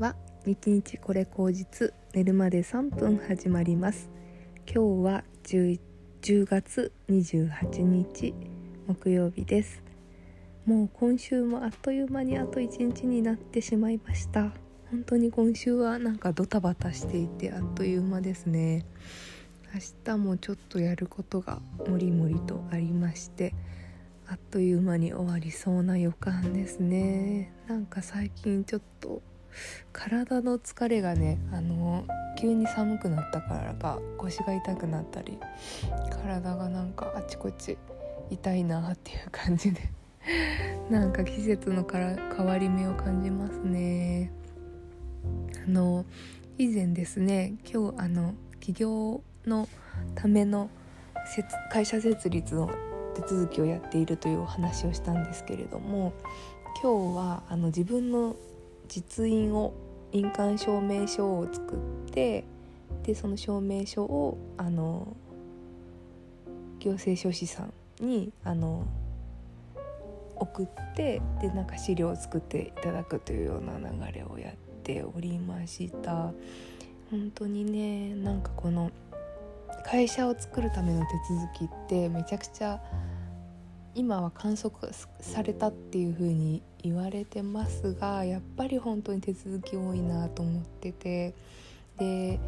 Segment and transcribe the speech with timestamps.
[0.00, 4.08] は日日これ口実寝るまで3分始まります。
[4.64, 5.78] 今日は 10,
[6.22, 8.32] 10月28日
[8.86, 9.82] 木曜日です。
[10.64, 14.52] もう今週もあっという間にあと1日になってしまいました。
[14.90, 18.86] 本当に今週はなんかドタバタしていてあっという間ですね。
[19.74, 23.52] 明日もちょっとやることがもりもりとありまして
[24.26, 27.52] あっという間に終わりそうな予感ですね。
[27.68, 29.20] なんか最近ちょっと
[29.92, 32.04] 体の疲れがねあの
[32.38, 35.38] 急に寒くなったからか腰が痛くなったり
[36.10, 37.76] 体がなんかあちこち
[38.30, 39.80] 痛いなっていう感じで
[40.90, 44.30] なんか季節のから変わり目を感じますね。
[45.66, 46.04] あの
[46.58, 49.68] 以前ですね今日あの起業の
[50.14, 50.70] ための
[51.70, 52.70] 会社設立の
[53.14, 56.12] 手続きをやっているというお話をしたんですけれども
[56.82, 58.36] 今日はあの自分の
[58.90, 59.72] 実印を
[60.12, 62.44] 印鑑証明書を作って
[63.04, 65.16] でその証明書をあの
[66.80, 67.72] 行政書士さん
[68.04, 68.84] にあの
[70.36, 76.32] 送ってでなんか資料を作っていただくというような流れをやっておりました。
[77.10, 78.90] 本当にねなんかこの
[79.84, 82.80] 会社を作るための手続きってめちゃくちゃ
[83.94, 91.34] 今は観測されたっていう風に言われてますがやっぱり本当に手続き多いなと思ってて
[91.98, 92.38] で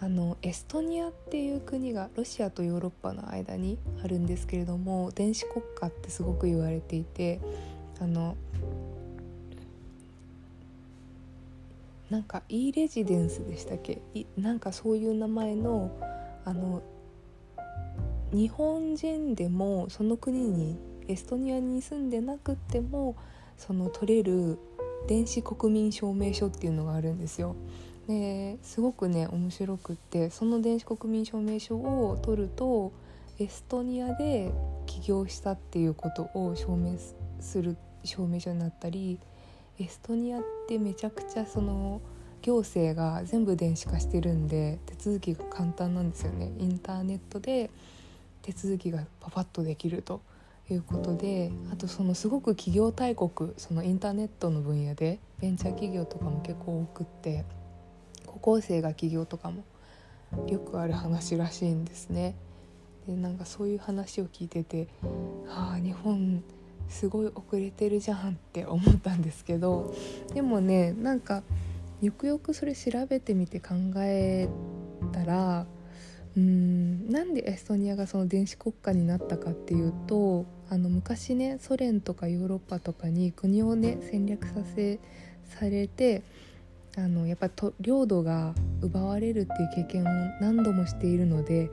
[0.00, 7.40] あのエストニアっていう国がロシアとヨーロッパの間にあるんですけれども電子国家ってすごく言われていて
[8.00, 8.36] あの
[12.10, 14.02] なんか e レジデンスでしたっけ？
[14.36, 15.90] なんかそういう名前の
[16.44, 16.82] あの
[18.32, 23.16] 日本人でもその国にエストニアに住んでなくても
[23.58, 24.58] その取れる
[25.06, 27.56] 電子国民証明書っていうのがあるんですよ。
[28.08, 32.92] ですごくね面白くってその電子国民証明書を取ると
[33.38, 34.52] エストニアで
[34.86, 36.96] 起業したっていうことを証明
[37.40, 39.18] する証明書になったり
[39.78, 42.00] エストニアってめちゃくちゃその
[42.42, 47.70] 行政が全部電子化してるんで手続きが簡単なんですよねインターネットで
[48.42, 50.20] 手続きがパパッとできると
[50.70, 57.44] いうことであとそのすごく企業大国そのインターネットの分野でベンチャー企業とかも結構多くって
[58.26, 59.64] 高校生が起業とかも
[60.48, 62.34] よくある話らしいんですね。
[63.06, 64.86] でなんかそういう話を聞いてて
[65.48, 66.42] ああ日本
[66.88, 69.92] すごい遅れてるじゃんって思ったんですけど
[70.34, 71.42] でもねなんか
[72.00, 74.48] よくよくそれ調べてみて考え
[75.12, 75.66] たら
[76.36, 77.10] うん。
[77.10, 84.98] なんでエストニアがその電子国家になったかっていうとあの昔ねソ連とかヨーロッパとかに国をね戦略させ
[85.44, 86.22] されて
[86.96, 90.06] あのやっぱと領土が奪われるっていう経験を
[90.40, 91.70] 何度もしているので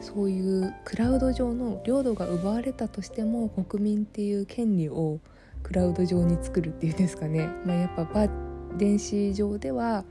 [0.00, 5.20] そういうクラウド上の領土が奪われたとしても国民っていう権利を
[5.62, 8.28] クラウド上に作るっていうんですかね、まあ、やっぱ
[8.76, 10.04] 電子上では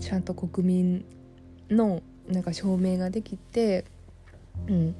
[0.00, 1.04] ちゃんと国民
[1.70, 3.84] のなんか証明ができて、
[4.68, 4.94] うん、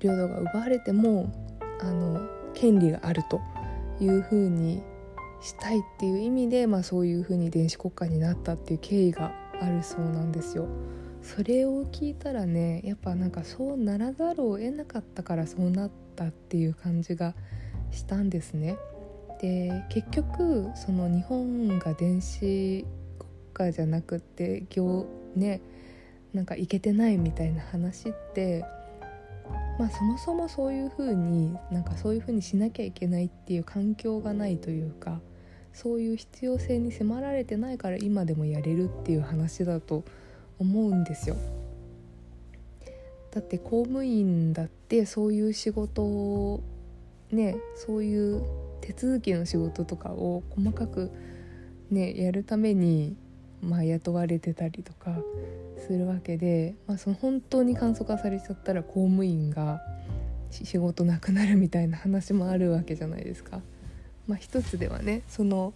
[0.00, 1.32] 領土が奪われても
[1.80, 3.40] あの権利があると
[4.00, 4.82] いうふうに
[5.40, 10.66] したいっていう意味で、まあ、そういうふうに電子国家になったっていう経緯があるそうなんですよ。
[11.22, 17.34] それを聞いたらねやっぱなんかそうならざるを得なかったからそうなったっていう感じが
[17.90, 18.76] したんですね。
[19.40, 22.86] で結局その日本が電子
[23.18, 25.60] 国家じゃなくて行ね
[26.34, 28.64] なんかいけてないみたいな話って
[29.78, 35.20] まあそもそもそういうふうになんかそういうふうにしなきゃいけないっていう環境がないというか
[35.72, 40.04] そういう必要性に迫られてないから今でもやれるっていう話だと
[40.58, 41.36] 思うんですよ。
[43.32, 46.62] だって公務員だってそういう仕事を
[47.32, 48.42] ねそういう
[48.80, 51.10] 手続きの仕事とかを細かく
[51.90, 53.16] ねやるために
[53.60, 55.16] まあ雇われてたりとか
[55.86, 59.80] するわけで、まあ、その本当に簡素化されちゃったら公務員が
[60.50, 63.60] 仕事なくなるみたいな話もあるわけじゃないですか。
[64.26, 65.74] まあ、一つではねその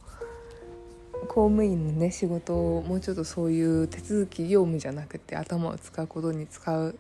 [1.27, 6.99] 公務員のね仕事をもうちょっとそういう手続き業務じゃなくて頭を使うことに使う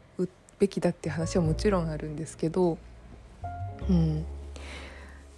[0.58, 2.78] べきだっていう話はもちろんあるんですけど
[3.88, 4.26] うん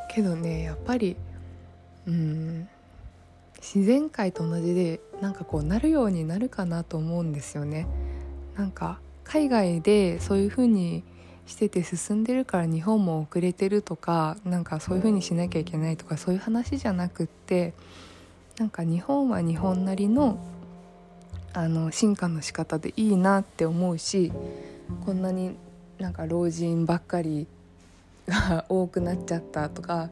[0.08, 1.17] けどねやっぱり
[2.06, 2.69] うん
[3.60, 7.86] 自然界と同じでなんかこうなるようになるかなと思うんですよね。
[8.56, 11.04] なんか海外でそういう風に
[11.46, 17.74] してて進んでるから日本も遅れてるとかなんかそういう風にしなきゃいけないとかそういう話じゃなくって
[18.58, 20.38] なんか日本は日本なりの
[21.52, 24.32] あの進化の仕方でいいなって思うし
[25.04, 25.56] こんなに
[25.98, 27.48] なんか老人ばっかり
[28.28, 30.10] が多くなっちゃったとか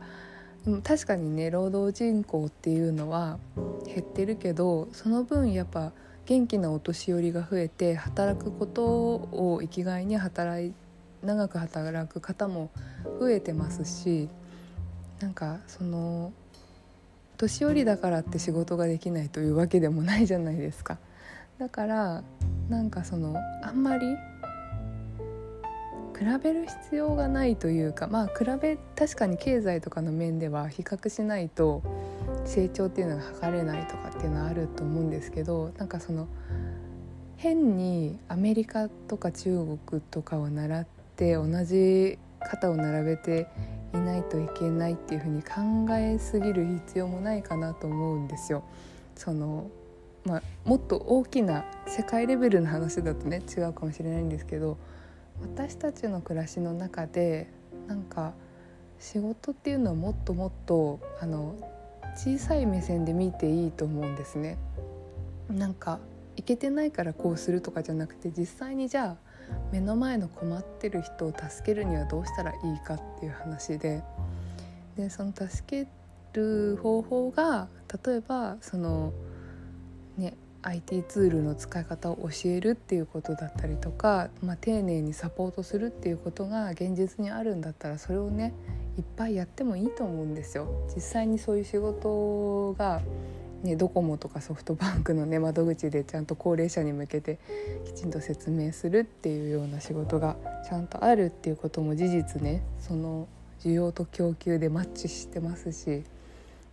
[0.82, 3.38] 確かにね労働人口っていうのは
[3.86, 5.92] 減ってるけどその分やっぱ
[6.26, 10.74] 元気なお年寄りが増えて働くことを生きがいに働い
[11.22, 12.70] 長く働く方も
[13.18, 14.28] 増えてますし
[15.20, 16.32] なんかその
[17.38, 20.98] 年寄りだからって仕事ができないというわけでもないじゃないですか。
[21.58, 22.22] だから
[22.68, 24.06] なんかそのあんまり
[26.18, 31.82] 比べる必要がないというかまあ比べ確かに経済とかの面では比較しないと
[32.44, 36.26] 成長っていうのが測れないとかっていうのはあると思うんですけどなんかその
[37.36, 43.46] 変にアメリカとか中国とかを習って同じ肩を並べて
[43.94, 48.64] いないといけないっていうふうに考えすぎる必要もないかなと思うんですよ。
[49.14, 49.70] その
[50.24, 54.76] まあ、もっと大きな世界レベルの話だとね違うかもしれないんですけど
[55.40, 57.48] 私たちの暮らしの中で
[57.86, 58.34] なんか
[58.98, 61.56] 仕事っていうのはもっともっとあの
[62.16, 64.58] 小さい目線で見ていいと思うんですね。
[65.48, 66.00] なんか
[66.36, 69.16] いけてないからこうするとかじゃなくて実際にじゃあ
[69.72, 74.02] 目の前の困ってる人を助けるにはどうしたらいいかっていう話で
[74.96, 75.88] でその助け
[76.34, 77.68] る方法が
[78.04, 79.12] 例えばその
[80.16, 80.34] ね
[80.68, 88.54] IT ツールの使い方を教えるっていうことだったりとか、まあ、丁寧にサポートするっていうことが現実にあるんだったらそれをね
[88.98, 90.68] いっぱいやってもいいと思うんですよ。
[90.94, 93.00] 実際にそういう仕事が
[93.62, 97.40] ね、ドコモとかソフトバンクの、ね、窓口でちゃんと高齢者に向けて
[97.86, 100.36] きちんと説明するっていうような仕事が
[100.68, 103.26] ちゃんとあるっていうことも事実ねその
[103.60, 106.04] 需要と供給でマッチしてますし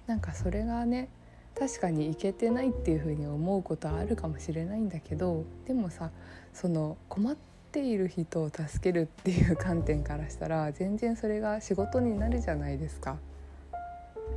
[0.05, 1.09] なんかそれがね
[1.57, 6.11] 確かにいけてないっていうふうに思うことはあるかもしれないんだけどでもさ
[6.53, 7.35] その困っ
[7.71, 13.17] ている人を助けるっていう観点からしたら全然それが仕事になるじゃないですか。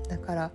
[0.09, 0.51] だから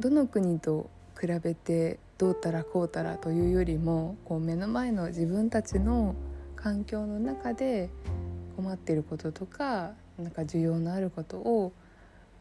[0.00, 0.88] どの国と
[1.20, 6.14] 比べてどうたらこうたらというよりもこう目の前の自分たちの
[6.56, 7.90] 環境の中で
[8.56, 11.72] 困っていることとかなんか需要のあることを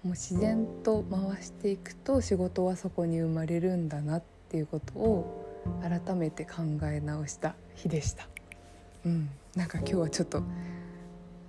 [0.04, 5.46] もう自然と回していくと仕事はそこに生まれるんだなっていうことを
[5.82, 8.28] 改めて考え直した日でした。
[9.06, 10.44] うん、なんか今日はちょっと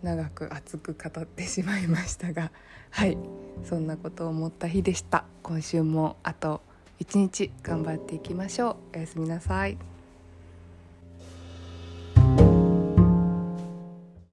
[0.02, 2.50] 長く熱く語ってしまいましたが
[2.91, 3.17] はい。
[3.64, 5.25] そんなことを思った日でした。
[5.43, 6.61] 今週もあと
[6.99, 8.97] 一日頑張っていきましょう。
[8.97, 9.90] おやすみなさい。